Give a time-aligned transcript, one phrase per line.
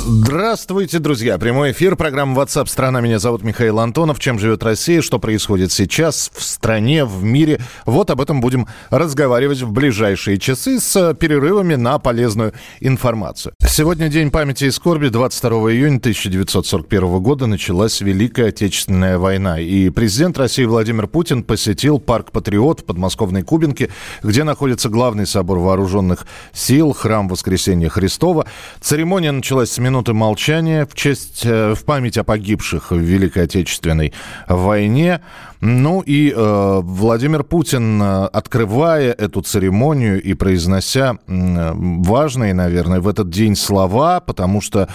[0.00, 1.38] Здравствуйте, друзья.
[1.38, 3.00] Прямой эфир, программа WhatsApp страна.
[3.00, 4.20] Меня зовут Михаил Антонов.
[4.20, 7.60] Чем живет Россия, что происходит сейчас в стране, в мире.
[7.84, 13.54] Вот об этом будем разговаривать в ближайшие часы с перерывами на полезную информацию.
[13.66, 15.08] Сегодня день памяти и скорби.
[15.08, 19.58] 22 июня 1941 года началась Великая Отечественная война.
[19.58, 23.90] И президент России Владимир Путин посетил парк Патриот в подмосковной Кубинке,
[24.22, 28.46] где находится главный собор вооруженных сил, храм Воскресения Христова.
[28.80, 34.12] Церемония началась с минуты молчания в честь, э, в память о погибших в Великой Отечественной
[34.46, 35.20] войне.
[35.60, 43.08] Ну и э, Владимир Путин, э, открывая эту церемонию и произнося э, важные, наверное, в
[43.08, 44.88] этот день слова, потому что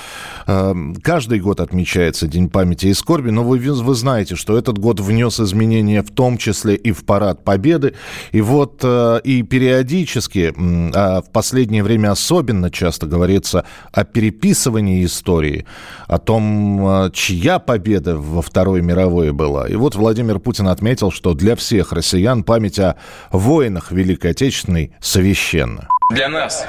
[0.48, 5.00] э, каждый год отмечается День памяти и скорби, но вы, вы знаете, что этот год
[5.00, 7.96] внес изменения в том числе и в Парад Победы.
[8.32, 15.66] И вот э, и периодически, э, в последнее время особенно часто говорится о переписывании истории,
[16.08, 19.68] о том, э, чья победа во Второй мировой была.
[19.68, 22.96] И вот Владимир Путин отметил, что для всех россиян память о
[23.32, 25.88] воинах Великой Отечественной священна.
[26.10, 26.66] Для нас,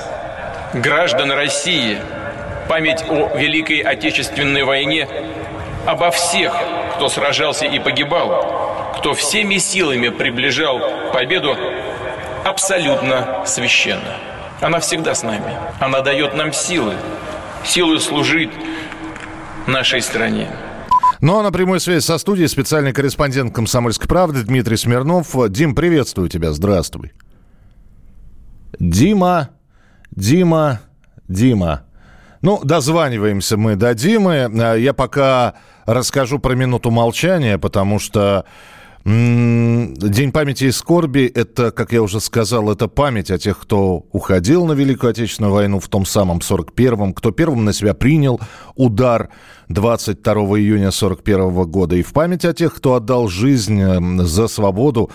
[0.75, 1.99] граждан России,
[2.69, 5.09] память о Великой Отечественной войне,
[5.87, 6.55] обо всех,
[6.95, 10.81] кто сражался и погибал, кто всеми силами приближал
[11.13, 11.57] победу,
[12.45, 14.17] абсолютно священна.
[14.61, 15.59] Она всегда с нами.
[15.81, 16.95] Она дает нам силы,
[17.65, 18.51] силы служить
[19.67, 20.51] нашей стране.
[21.21, 25.35] Ну а на прямой связи со студией специальный корреспондент «Комсомольской правды» Дмитрий Смирнов.
[25.51, 27.13] Дим, приветствую тебя, здравствуй.
[28.79, 29.51] Дима,
[30.11, 30.81] Дима,
[31.29, 31.85] Дима.
[32.43, 34.51] Ну, дозваниваемся мы до Димы.
[34.79, 35.55] Я пока
[35.87, 38.45] расскажу про минуту молчания, потому что
[39.05, 44.65] День памяти и скорби– это, как я уже сказал, это память о тех, кто уходил
[44.65, 48.41] на Великую Отечественную войну в том самом 41-м, кто первым на себя принял
[48.77, 49.29] удар
[49.69, 53.79] 22 июня 41 года, и в память о тех, кто отдал жизнь
[54.23, 55.11] за свободу,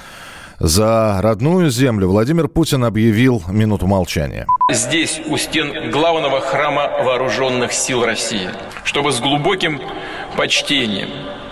[0.60, 4.46] за родную землю Владимир Путин объявил минуту молчания.
[4.72, 8.50] Здесь, у стен главного храма вооруженных сил России,
[8.84, 9.82] чтобы с глубоким
[10.38, 11.10] почтением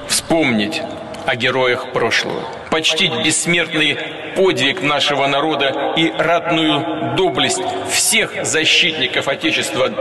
[0.08, 0.84] вспомнить
[1.28, 3.98] о героях прошлого, почтить бессмертный
[4.36, 7.62] подвиг нашего народа и ратную доблесть
[7.92, 9.92] всех защитников Отечества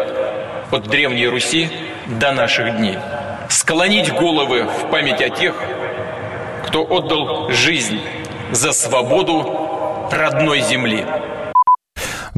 [0.71, 1.69] от Древней Руси
[2.07, 2.99] до наших дней.
[3.49, 5.61] Склонить головы в память о тех,
[6.67, 8.01] кто отдал жизнь
[8.53, 11.05] за свободу родной земли.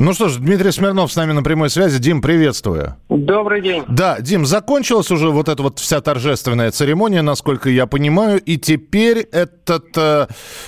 [0.00, 1.98] Ну что ж, Дмитрий Смирнов с нами на прямой связи.
[1.98, 2.94] Дим, приветствую.
[3.09, 3.82] Добрый день.
[3.88, 9.19] Да, Дим, закончилась уже вот эта вот вся торжественная церемония, насколько я понимаю, и теперь
[9.32, 10.26] этот, э,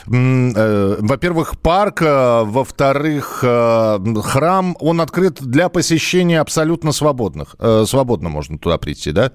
[0.08, 7.54] э, во-первых, парк, э, во-вторых, э, храм, он открыт для посещения абсолютно свободных.
[7.60, 9.30] Э, свободно можно туда прийти, да?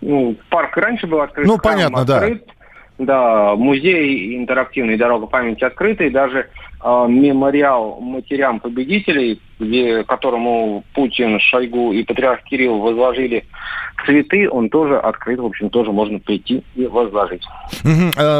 [0.00, 1.46] Ну, парк раньше был открыт.
[1.46, 2.44] Ну, понятно, открыт.
[2.46, 2.54] да.
[2.98, 6.48] Да, музей интерактивный «Дорога памяти» открытый, даже
[6.84, 13.44] мемориал матерям победителей, где, которому Путин, Шойгу и патриарх Кирилл возложили
[14.04, 17.42] цветы, он тоже открыт, в общем, тоже можно прийти и возложить.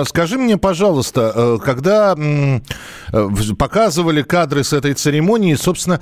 [0.05, 3.29] Скажи мне, пожалуйста, э, когда э,
[3.59, 6.01] показывали кадры с этой церемонии, собственно,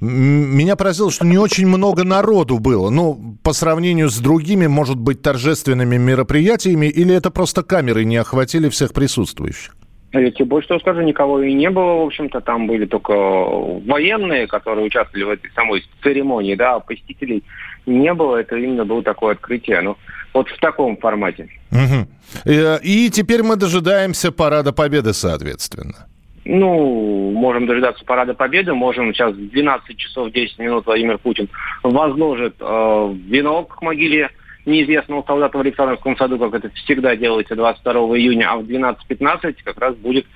[0.00, 2.90] меня поразило, что не очень много народу было.
[2.90, 8.68] Ну, по сравнению с другими, может быть, торжественными мероприятиями, или это просто камеры не охватили
[8.68, 9.74] всех присутствующих?
[10.12, 14.46] Я тебе больше того скажу, никого и не было, в общем-то, там были только военные,
[14.46, 17.44] которые участвовали в этой самой церемонии, да, а посетителей
[17.84, 19.96] не было, это именно было такое открытие, ну,
[20.32, 21.48] вот в таком формате.
[21.70, 22.50] Угу.
[22.82, 26.06] И теперь мы дожидаемся Парада Победы, соответственно.
[26.44, 31.50] Ну, можем дожидаться Парада Победы, можем сейчас в 12 часов 10 минут Владимир Путин
[31.82, 34.30] возложит э, венок к могиле
[34.64, 39.78] неизвестного солдата в Александровском саду, как это всегда делается 22 июня, а в 12.15 как
[39.78, 40.26] раз будет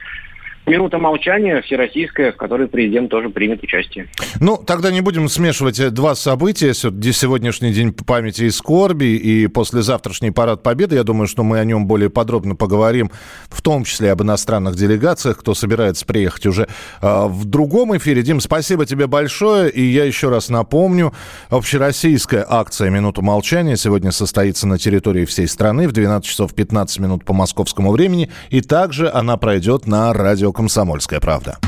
[0.73, 4.09] Минута молчания всероссийская, в которой президент тоже примет участие.
[4.41, 6.73] Ну, тогда не будем смешивать э, два события.
[6.73, 10.97] Сегодняшний день памяти и скорби и послезавтрашний парад Победы.
[10.97, 13.11] Я думаю, что мы о нем более подробно поговорим,
[13.51, 16.63] в том числе об иностранных делегациях, кто собирается приехать уже
[17.03, 18.23] э, в другом эфире.
[18.23, 19.71] Дим, спасибо тебе большое.
[19.71, 21.13] И я еще раз напомню,
[21.51, 27.27] общероссийская акция «Минута молчания» сегодня состоится на территории всей страны в 12 часов 15 минут
[27.27, 28.31] по московскому времени.
[28.49, 31.59] И также она пройдет на радио «Комсомольская правда».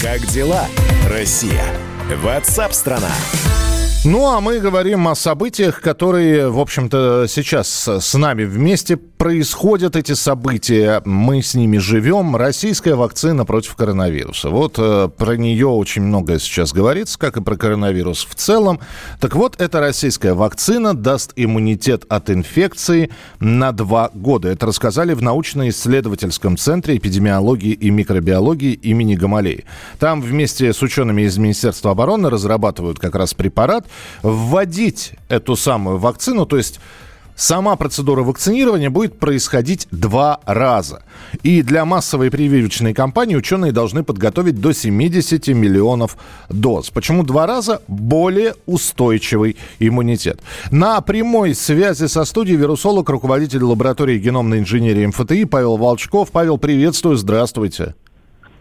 [0.00, 0.64] Как дела,
[1.06, 1.66] Россия?
[2.22, 3.10] Ватсап-страна!
[4.06, 8.96] Ну, а мы говорим о событиях, которые, в общем-то, сейчас с нами вместе
[9.28, 11.02] происходят эти события.
[11.04, 12.34] Мы с ними живем.
[12.34, 14.48] Российская вакцина против коронавируса.
[14.48, 18.80] Вот э, про нее очень многое сейчас говорится, как и про коронавирус в целом.
[19.20, 24.48] Так вот, эта российская вакцина даст иммунитет от инфекции на два года.
[24.48, 29.66] Это рассказали в научно-исследовательском центре эпидемиологии и микробиологии имени Гамалеи.
[29.98, 33.84] Там вместе с учеными из Министерства обороны разрабатывают как раз препарат,
[34.22, 36.80] вводить эту самую вакцину, то есть
[37.38, 41.04] Сама процедура вакцинирования будет происходить два раза.
[41.44, 46.16] И для массовой прививочной кампании ученые должны подготовить до 70 миллионов
[46.48, 46.90] доз.
[46.90, 47.80] Почему два раза?
[47.86, 50.40] Более устойчивый иммунитет.
[50.72, 56.32] На прямой связи со студией вирусолог, руководитель лаборатории геномной инженерии МФТИ Павел Волчков.
[56.32, 57.94] Павел, приветствую, здравствуйте.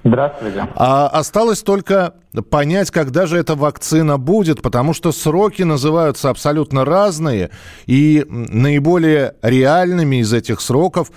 [0.07, 0.68] Здравствуйте.
[0.75, 2.13] А осталось только
[2.50, 7.50] понять, когда же эта вакцина будет, потому что сроки называются абсолютно разные,
[7.86, 11.12] и наиболее реальными из этих сроков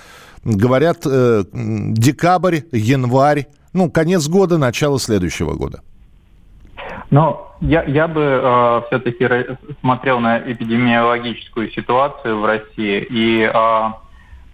[0.44, 5.80] говорят э, декабрь, январь, ну, конец года, начало следующего года.
[7.10, 9.28] Но я, я бы э, все-таки
[9.80, 13.92] смотрел на эпидемиологическую ситуацию в России и э,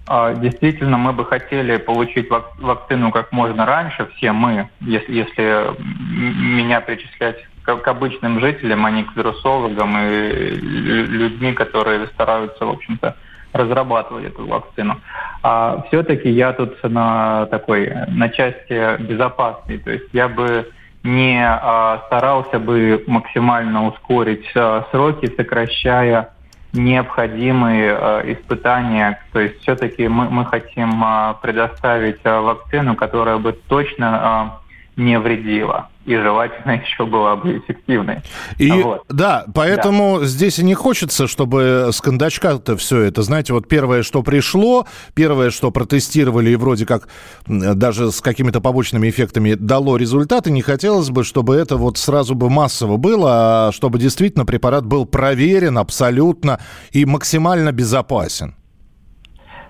[0.08, 7.44] действительно, мы бы хотели получить вакцину как можно раньше, все мы, если, если меня причислять
[7.64, 13.17] к, к обычным жителям, а не к вирусологам и людьми, которые стараются, в общем-то,
[13.53, 15.00] разрабатывать эту вакцину.
[15.43, 20.70] А все-таки я тут на такой, на части безопасной, то есть я бы
[21.02, 26.31] не а, старался бы максимально ускорить а, сроки, сокращая
[26.73, 29.21] необходимые э, испытания.
[29.33, 34.61] То есть все-таки мы, мы хотим э, предоставить э, вакцину, которая бы точно
[34.97, 38.23] не вредила и желательно еще была бы эффективной.
[38.58, 39.05] И вот.
[39.08, 40.26] да, поэтому да.
[40.26, 45.50] здесь и не хочется, чтобы с кондачка-то все это, знаете, вот первое, что пришло, первое,
[45.50, 47.08] что протестировали и вроде как
[47.47, 52.49] даже с какими-то побочными эффектами дало результаты, не хотелось бы, чтобы это вот сразу бы
[52.49, 56.61] массово было, а чтобы действительно препарат был проверен абсолютно
[56.93, 58.55] и максимально безопасен.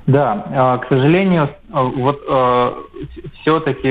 [0.06, 2.72] Да, а, к сожалению, вот э,
[3.40, 3.88] все-таки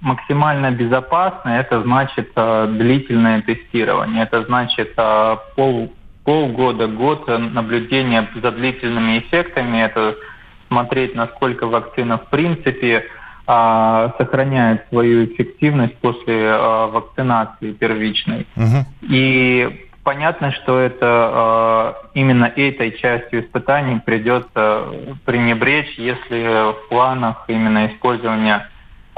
[0.00, 5.92] максимально безопасно, это значит э, длительное тестирование, это значит э, пол,
[6.24, 10.14] полгода, год наблюдения за длительными эффектами, это
[10.68, 13.06] смотреть, насколько вакцина в принципе
[13.46, 18.46] э, сохраняет свою эффективность после э, вакцинации первичной.
[18.56, 18.86] Угу.
[19.08, 24.84] И понятно, что это э, именно этой частью испытаний придется
[25.24, 28.68] пренебречь, если в планах именно использования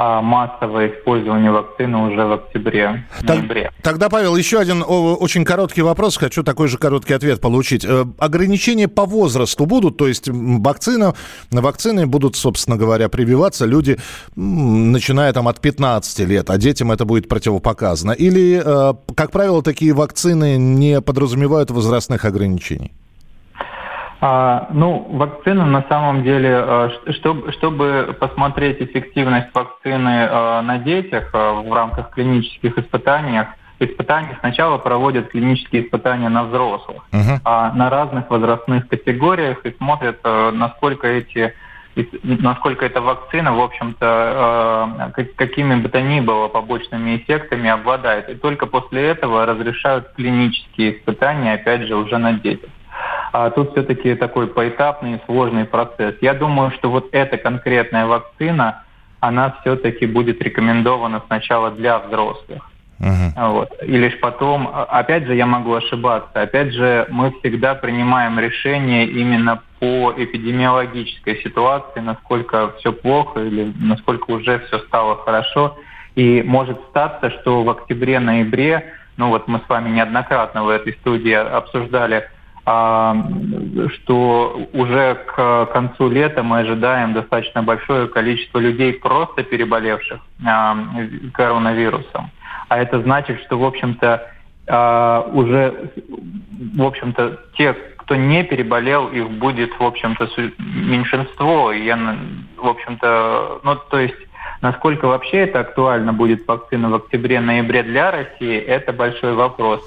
[0.02, 3.70] а массовое использование вакцины уже в октябре, ноябре.
[3.82, 6.16] Тогда, Павел, еще один очень короткий вопрос.
[6.16, 7.84] Хочу такой же короткий ответ получить.
[7.84, 9.98] Э, ограничения по возрасту будут?
[9.98, 11.12] То есть вакцина,
[11.50, 13.98] вакцины будут, собственно говоря, прививаться люди,
[14.36, 18.12] начиная там от 15 лет, а детям это будет противопоказано?
[18.12, 22.92] Или, э, как правило, такие вакцины не подразумевают возрастных ограничений?
[24.22, 31.30] А, ну, вакцина на самом деле, а, чтобы, чтобы посмотреть эффективность вакцины а, на детях
[31.32, 33.40] а, в рамках клинических испытаний,
[33.78, 37.40] испытаний сначала проводят клинические испытания на взрослых, uh-huh.
[37.44, 41.54] а на разных возрастных категориях и смотрят, насколько эти
[42.22, 48.28] насколько эта вакцина, в общем-то, какими бы то ни было побочными эффектами обладает.
[48.28, 52.70] И только после этого разрешают клинические испытания, опять же, уже на детях.
[53.32, 56.14] А тут все-таки такой поэтапный сложный процесс.
[56.20, 58.84] Я думаю, что вот эта конкретная вакцина,
[59.20, 62.70] она все-таки будет рекомендована сначала для взрослых.
[63.00, 63.52] Uh-huh.
[63.52, 63.70] Вот.
[63.82, 69.06] И лишь потом, а, опять же, я могу ошибаться, опять же, мы всегда принимаем решение
[69.06, 75.78] именно по эпидемиологической ситуации, насколько все плохо или насколько уже все стало хорошо.
[76.14, 81.32] И может статься, что в октябре-ноябре, ну вот мы с вами неоднократно в этой студии
[81.32, 82.28] обсуждали
[82.64, 90.76] что уже к концу лета мы ожидаем достаточно большое количество людей, просто переболевших а,
[91.32, 92.30] коронавирусом.
[92.68, 94.30] А это значит, что, в общем-то,
[94.68, 95.90] а, уже,
[96.76, 101.72] в общем-то, те, кто не переболел, их будет, в общем-то, меньшинство.
[101.72, 101.98] И я,
[102.56, 104.16] в общем-то, ну, то есть
[104.62, 109.80] Насколько вообще это актуально будет вакцина в октябре-ноябре для России, это большой вопрос.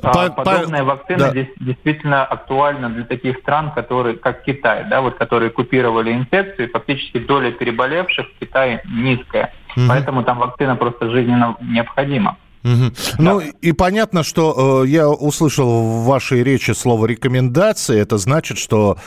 [0.00, 0.90] А, по, Подобная по...
[0.90, 1.30] вакцина да.
[1.30, 6.70] здесь действительно актуальна для таких стран, которые, как Китай, да, вот, которые купировали инфекцию, и
[6.70, 9.52] фактически доля переболевших в Китае низкая.
[9.76, 9.86] Угу.
[9.88, 12.36] Поэтому там вакцина просто жизненно необходима.
[12.64, 12.72] Угу.
[12.72, 12.90] Да.
[13.18, 18.00] Ну и понятно, что э, я услышал в вашей речи слово рекомендации.
[18.00, 18.98] Это значит, что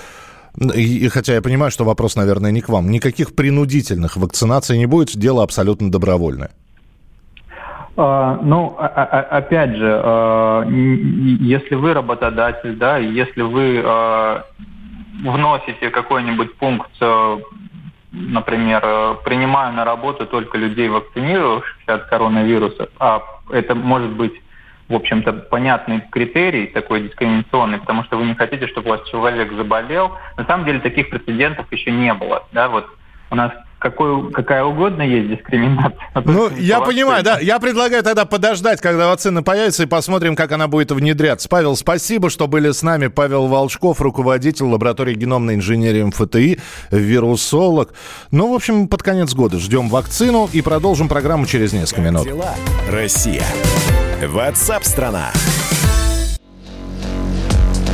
[0.60, 2.92] и, хотя я понимаю, что вопрос, наверное, не к вам.
[2.92, 6.52] Никаких принудительных вакцинаций не будет, дело абсолютно добровольное.
[8.02, 10.66] Uh, ну, опять же,
[11.40, 14.44] если вы работодатель, да, если вы
[15.24, 16.90] вносите какой-нибудь пункт,
[18.12, 18.82] например,
[19.24, 24.34] принимаю на работу только людей, вакцинировавшихся от коронавируса, а это может быть
[24.92, 29.54] в общем-то, понятный критерий, такой дискриминационный, потому что вы не хотите, чтобы у вас человек
[29.54, 30.18] заболел.
[30.36, 32.44] На самом деле таких прецедентов еще не было.
[32.52, 32.68] Да?
[32.68, 32.88] Вот
[33.30, 35.92] у нас какой, какая угодно есть дискриминация.
[36.24, 37.40] Ну, я понимаю, да.
[37.40, 41.50] Я предлагаю тогда подождать, когда вакцина появится, и посмотрим, как она будет внедряться.
[41.50, 43.08] Павел, спасибо, что были с нами.
[43.08, 46.60] Павел Волчков, руководитель лаборатории геномной инженерии МФТИ,
[46.92, 47.94] вирусолог.
[48.30, 52.28] Ну, в общем, под конец года ждем вакцину и продолжим программу через несколько минут.
[52.90, 53.44] Россия.
[54.22, 55.32] Ватсап-страна!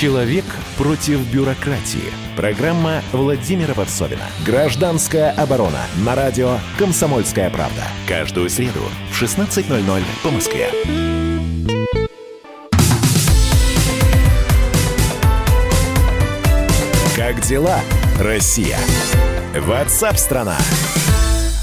[0.00, 0.46] Человек
[0.78, 2.10] против бюрократии.
[2.34, 4.22] Программа Владимира Варсовина.
[4.46, 5.82] Гражданская оборона.
[6.06, 7.82] На радио «Комсомольская правда».
[8.08, 8.80] Каждую среду
[9.10, 10.70] в 16.00 по Москве.
[17.14, 17.80] Как дела,
[18.18, 18.78] Россия?
[19.54, 20.56] Ватсап-страна!
[20.56, 21.19] страна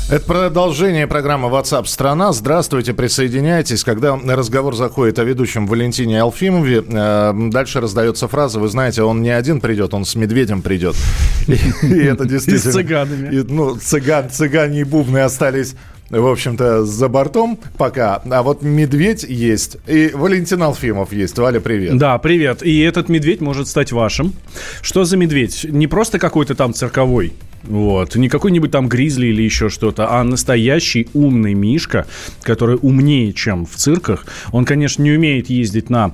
[0.10, 2.32] это продолжение программы WhatsApp страна.
[2.32, 3.84] Здравствуйте, присоединяйтесь.
[3.84, 9.32] Когда разговор заходит о ведущем Валентине Алфимове, э, дальше раздается фраза, вы знаете, он не
[9.32, 10.96] один придет, он с медведем придет.
[11.48, 12.70] И это действительно...
[12.70, 13.46] И с цыганами.
[13.50, 15.76] Ну, цыган, цыгане и бубны остались
[16.10, 18.22] в общем-то, за бортом пока.
[18.30, 19.78] А вот медведь есть.
[19.88, 21.38] И Валентин Алфимов есть.
[21.38, 21.98] Валя, привет.
[21.98, 22.64] Да, привет.
[22.64, 24.34] И этот медведь может стать вашим.
[24.82, 25.66] Что за медведь?
[25.70, 27.34] Не просто какой-то там цирковой
[27.64, 28.16] вот.
[28.16, 32.06] Не какой-нибудь там гризли или еще что-то, а настоящий умный мишка,
[32.42, 34.26] который умнее, чем в цирках.
[34.52, 36.14] Он, конечно, не умеет ездить на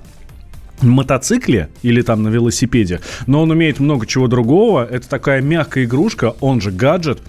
[0.82, 4.86] мотоцикле или там на велосипеде, но он умеет много чего другого.
[4.90, 7.20] Это такая мягкая игрушка, он же гаджет,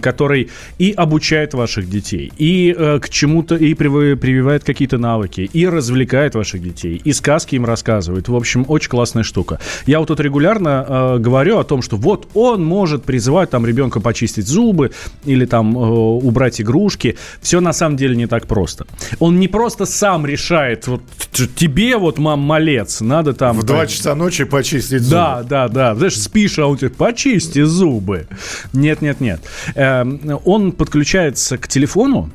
[0.00, 6.34] который и обучает ваших детей, и э, к чему-то, и прививает какие-то навыки, и развлекает
[6.34, 8.28] ваших детей, и сказки им рассказывает.
[8.28, 9.60] В общем, очень классная штука.
[9.86, 14.00] Я вот тут регулярно э, говорю о том, что вот он может призывать там ребенка
[14.00, 14.92] почистить зубы
[15.24, 17.16] или там э, убрать игрушки.
[17.40, 18.86] Все на самом деле не так просто.
[19.18, 23.58] Он не просто сам решает, вот тебе вот, мам, малец, надо там...
[23.58, 25.10] В 2 часа ночи почистить зубы.
[25.10, 25.94] Да, да, да.
[25.94, 28.26] Знаешь, спишь, а он тебе, почисти зубы.
[28.72, 29.40] Нет, нет, нет.
[29.74, 32.30] Эм, он подключается к телефону,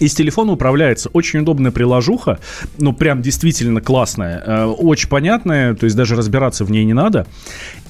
[0.00, 2.38] из телефона управляется очень удобная приложуха,
[2.78, 7.26] ну прям действительно классная, э, очень понятная, то есть даже разбираться в ней не надо.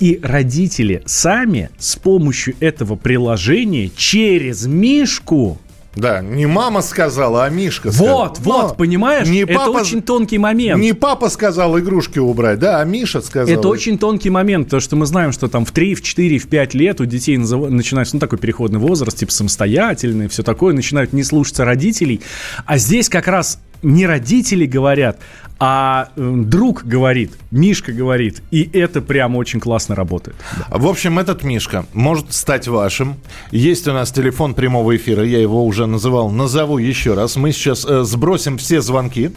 [0.01, 5.59] И родители сами с помощью этого приложения через Мишку
[5.95, 8.19] да, не мама сказала, а Мишка сказал.
[8.19, 9.29] Вот, вот, Но понимаешь?
[9.29, 10.81] Не это папа, очень тонкий момент.
[10.81, 13.55] Не папа сказал игрушки убрать, да, а Миша сказал.
[13.55, 16.49] Это очень тонкий момент, потому что мы знаем, что там в 3, в 4, в
[16.49, 21.23] 5 лет у детей начинается, ну, такой переходный возраст, типа самостоятельный, все такое, начинают не
[21.23, 22.21] слушаться родителей.
[22.67, 25.19] А здесь как раз не родители говорят,
[25.59, 30.37] а друг говорит, Мишка говорит, и это прямо очень классно работает.
[30.69, 33.17] В общем, этот Мишка может стать вашим.
[33.51, 37.37] Есть у нас телефон прямого эфира, я его уже называл, назову еще раз.
[37.37, 39.31] Мы сейчас э, сбросим все звонки.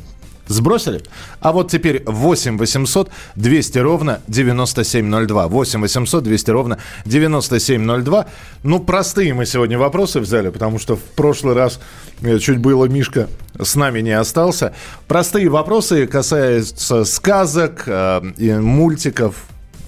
[0.47, 1.03] Сбросили?
[1.39, 5.47] А вот теперь 8 800 200 ровно 9702.
[5.47, 8.25] 8 800 200 ровно 9702.
[8.63, 11.79] Ну, простые мы сегодня вопросы взяли, потому что в прошлый раз
[12.21, 13.27] э, чуть было Мишка
[13.59, 14.73] с нами не остался.
[15.07, 18.21] Простые вопросы касаются сказок, э,
[18.59, 19.35] мультиков,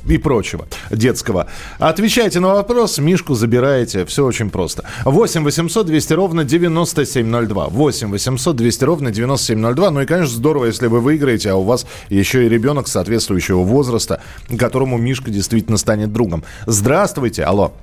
[0.09, 1.47] и прочего детского.
[1.77, 4.05] Отвечайте на вопрос, Мишку забираете.
[4.05, 4.83] Все очень просто.
[5.05, 7.67] 8 800 200 ровно 9702.
[7.67, 9.91] 8 800 200 ровно 9702.
[9.91, 14.21] Ну и, конечно, здорово, если вы выиграете, а у вас еще и ребенок соответствующего возраста,
[14.57, 16.43] которому Мишка действительно станет другом.
[16.65, 17.73] Здравствуйте, алло.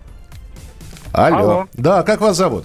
[1.13, 1.37] Алло.
[1.37, 1.67] Алло.
[1.73, 2.65] Да, как вас зовут?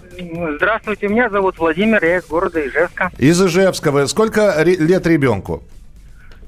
[0.57, 3.11] Здравствуйте, меня зовут Владимир, я из города Ижевска.
[3.17, 4.07] Из Ижевска.
[4.07, 5.63] Сколько лет ребенку?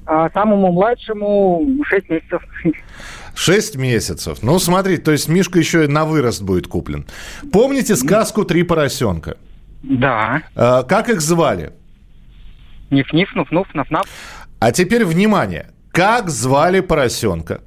[0.05, 2.41] А самому младшему 6 месяцев.
[3.36, 4.39] Шесть месяцев.
[4.41, 7.05] Ну, смотри, то есть Мишка еще и на вырост будет куплен.
[7.51, 9.38] Помните сказку «Три поросенка»?
[9.81, 10.41] Да.
[10.55, 11.74] А, как их звали?
[12.89, 14.05] Ниф-ниф, нуф-нуф, наф-наф.
[14.60, 15.72] А теперь внимание.
[15.91, 17.62] Как звали поросенка,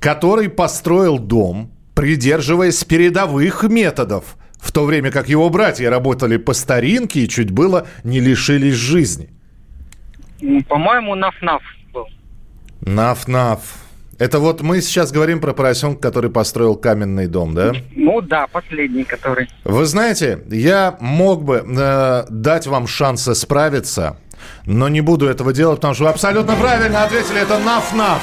[0.00, 7.20] который построил дом, придерживаясь передовых методов, в то время как его братья работали по старинке
[7.20, 9.30] и чуть было не лишились жизни?
[10.68, 11.60] По-моему, наф-наф.
[12.82, 13.60] Наф-наф.
[14.18, 17.72] Это вот мы сейчас говорим про поросенка, который построил каменный дом, да?
[17.96, 19.48] Ну да, последний, который.
[19.64, 24.18] Вы знаете, я мог бы э, дать вам шансы справиться,
[24.66, 27.40] но не буду этого делать, потому что вы абсолютно правильно ответили.
[27.40, 28.20] Это наф-наф.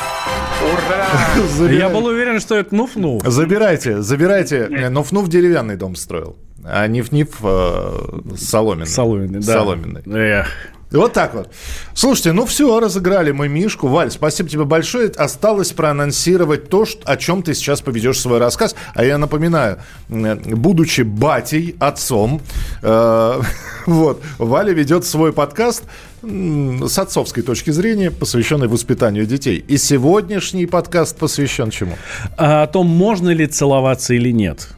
[0.63, 1.69] Ура!
[1.71, 3.27] Я был уверен, что это нуф-нуф.
[3.27, 4.67] Забирайте, забирайте.
[4.89, 8.85] Нуф-нуф деревянный дом строил, а Ниф-Ниф э, соломенный.
[8.87, 9.53] Соломенный, да.
[9.53, 10.01] Соломенный.
[10.05, 10.47] Эх.
[10.91, 11.51] Вот так вот.
[11.93, 13.87] Слушайте, ну все, разыграли мы Мишку.
[13.87, 15.09] Валь, спасибо тебе большое.
[15.09, 18.75] Осталось проанонсировать то, о чем ты сейчас поведешь свой рассказ.
[18.93, 22.41] А я напоминаю, будучи батей, отцом,
[22.81, 23.41] э,
[23.85, 25.83] вот, Валя ведет свой подкаст
[26.21, 29.63] с отцовской точки зрения, посвященный воспитанию детей.
[29.67, 31.97] И сегодняшний подкаст посвящен чему?
[32.37, 34.69] А о том, можно ли целоваться или нет.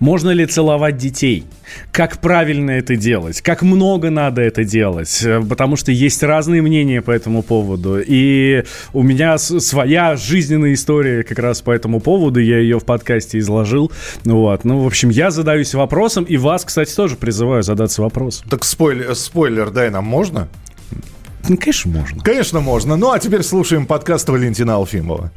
[0.00, 1.44] Можно ли целовать детей?
[1.92, 3.40] Как правильно это делать?
[3.40, 5.22] Как много надо это делать?
[5.24, 8.00] Э, Потому что есть разные мнения по этому поводу.
[8.04, 12.40] И у меня своя жизненная история как раз по этому поводу.
[12.40, 13.90] Я ее в подкасте изложил.
[14.24, 14.64] Вот.
[14.64, 16.24] Ну, в общем, я задаюсь вопросом.
[16.24, 18.48] И вас, кстати, тоже призываю задаться вопросом.
[18.48, 20.48] Так спойлер, спойлер дай нам можно?
[21.48, 22.22] Ну, конечно, можно.
[22.22, 22.96] Конечно, можно.
[22.96, 25.30] Ну, а теперь слушаем подкаст Валентина Алфимова.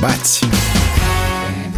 [0.00, 0.40] Ж бать.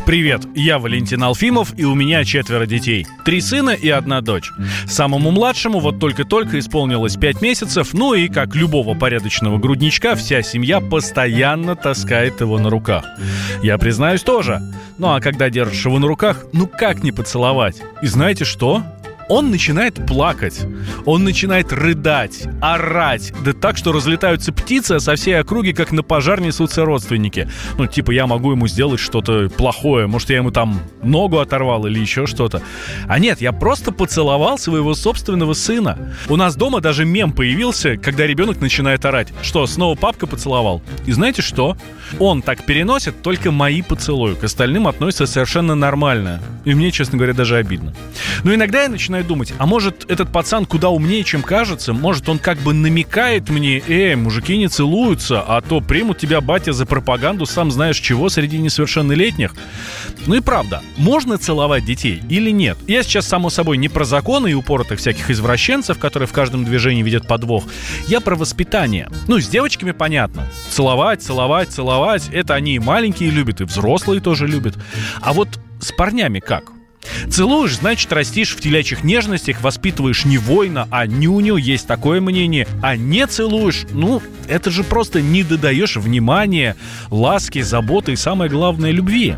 [0.05, 3.07] Привет, я Валентин Алфимов, и у меня четверо детей.
[3.25, 4.51] Три сына и одна дочь.
[4.87, 10.81] Самому младшему вот только-только исполнилось пять месяцев, ну и, как любого порядочного грудничка, вся семья
[10.81, 13.05] постоянно таскает его на руках.
[13.63, 14.61] Я признаюсь тоже.
[14.99, 17.81] Ну а когда держишь его на руках, ну как не поцеловать?
[18.03, 18.83] И знаете что?
[19.33, 20.61] Он начинает плакать,
[21.07, 26.03] он начинает рыдать, орать, да так, что разлетаются птицы, а со всей округи, как на
[26.03, 27.49] пожар, несутся родственники.
[27.79, 31.99] Ну, типа, я могу ему сделать что-то плохое, может, я ему там ногу оторвал или
[31.99, 32.61] еще что-то.
[33.09, 36.15] А нет, я просто поцеловал своего собственного сына.
[36.29, 39.33] У нас дома даже мем появился, когда ребенок начинает орать.
[39.41, 40.83] Что, снова папка поцеловал?
[41.07, 41.79] И знаете что?
[42.19, 46.43] Он так переносит только мои поцелуи, к остальным относится совершенно нормально.
[46.67, 47.95] И мне, честно говоря, даже обидно.
[48.45, 51.93] Но иногда я начинаю думать, а может этот пацан куда умнее, чем кажется?
[51.93, 56.73] Может он как бы намекает мне, эй, мужики не целуются, а то примут тебя, батя,
[56.73, 59.55] за пропаганду, сам знаешь чего, среди несовершеннолетних?
[60.27, 62.79] Ну и правда, можно целовать детей или нет?
[62.87, 67.03] Я сейчас, само собой, не про законы и упоротых всяких извращенцев, которые в каждом движении
[67.03, 67.65] видят подвох.
[68.07, 69.09] Я про воспитание.
[69.29, 70.49] Ну, с девочками понятно.
[70.71, 72.29] Целовать, целовать, целовать.
[72.33, 74.77] Это они и маленькие любят, и взрослые тоже любят.
[75.21, 75.49] А вот
[75.81, 76.73] с парнями как?
[77.31, 82.67] Целуешь, значит, растишь в телячьих нежностях, воспитываешь не воина, а нюню, есть такое мнение.
[82.83, 86.77] А не целуешь, ну, это же просто не додаешь внимания,
[87.11, 89.37] ласки, заботы и, самое главное, любви.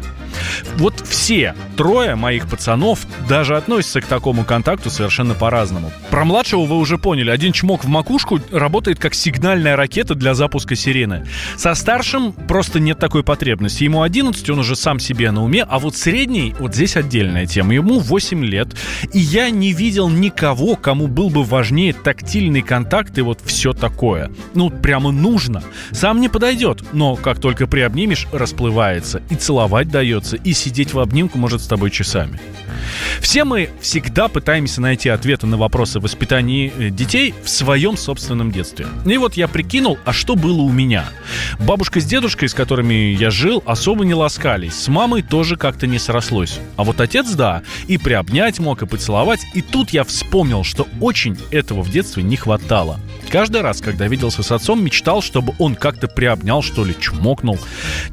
[0.76, 5.92] Вот все трое моих пацанов даже относятся к такому контакту совершенно по-разному.
[6.10, 7.30] Про младшего вы уже поняли.
[7.30, 11.26] Один чмок в макушку работает как сигнальная ракета для запуска сирены.
[11.56, 13.84] Со старшим просто нет такой потребности.
[13.84, 17.74] Ему 11, он уже сам себе на уме, а вот средний, вот здесь отдельная тема.
[17.74, 18.68] Ему 8 лет,
[19.12, 24.30] и я не видел никого, кому был бы важнее тактильный контакт и вот все такое.
[24.54, 25.62] Ну, прямо нужно.
[25.92, 29.22] Сам не подойдет, но как только приобнимешь, расплывается.
[29.30, 29.88] И целовать
[30.24, 32.40] дается, и сидеть в обнимку может с тобой часами.
[33.20, 38.86] Все мы всегда пытаемся найти ответы на вопросы воспитания э, детей в своем собственном детстве.
[39.06, 41.04] И вот я прикинул, а что было у меня?
[41.58, 44.74] Бабушка с дедушкой, с которыми я жил, особо не ласкались.
[44.74, 46.58] С мамой тоже как-то не срослось.
[46.76, 49.40] А вот отец, да, и приобнять мог, и поцеловать.
[49.54, 52.98] И тут я вспомнил, что очень этого в детстве не хватало.
[53.30, 57.58] Каждый раз, когда виделся с отцом, мечтал, чтобы он как-то приобнял, что ли, чмокнул.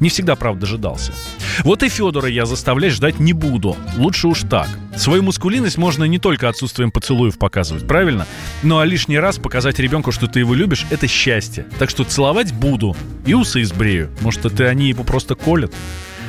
[0.00, 1.12] Не всегда, правда, дожидался.
[1.60, 3.76] Вот и Федора я заставлять ждать не буду.
[3.96, 4.68] Лучше уж так.
[4.96, 8.26] Свою мускулинность можно не только отсутствием поцелуев показывать, правильно?
[8.62, 11.66] Ну а лишний раз показать ребенку, что ты его любишь, это счастье.
[11.78, 12.96] Так что целовать буду.
[13.26, 14.10] И усы избрею.
[14.20, 15.72] Может, это они его просто колят?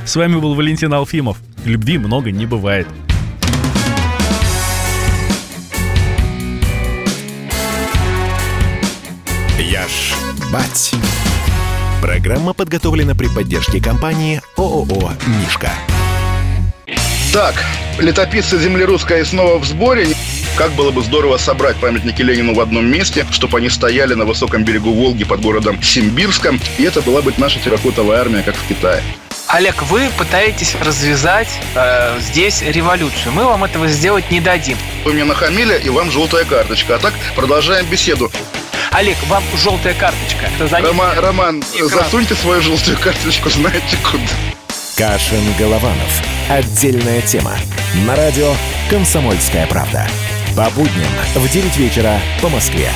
[0.06, 1.38] С вами был Валентин Алфимов.
[1.66, 2.88] Любви много не бывает.
[9.60, 10.14] Я ж
[10.52, 10.94] бать.
[12.04, 15.72] Программа подготовлена при поддержке компании ООО «Мишка».
[17.32, 17.56] Так,
[17.98, 20.10] летописцы земли русской снова в сборе.
[20.58, 24.66] Как было бы здорово собрать памятники Ленину в одном месте, чтобы они стояли на высоком
[24.66, 29.02] берегу Волги под городом Симбирском, и это была бы наша терракотовая армия, как в Китае.
[29.48, 33.32] Олег, вы пытаетесь развязать э, здесь революцию.
[33.32, 34.78] Мы вам этого сделать не дадим.
[35.06, 36.96] Вы мне нахамили, и вам желтая карточка.
[36.96, 38.30] А так продолжаем беседу.
[38.94, 40.46] Олег, вам желтая карточка.
[40.56, 41.90] Это за Рома, Роман, Экран.
[41.90, 44.24] засуньте свою желтую карточку, знаете куда.
[44.96, 46.22] Кашин-Голованов.
[46.48, 47.54] Отдельная тема.
[48.06, 48.54] На радио
[48.92, 50.08] «Комсомольская правда».
[50.56, 52.92] По будням в 9 вечера по Москве.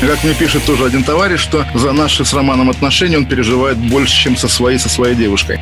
[0.00, 4.16] Как мне пишет тоже один товарищ, что за наши с Романом отношения он переживает больше,
[4.20, 5.60] чем со своей, со своей девушкой.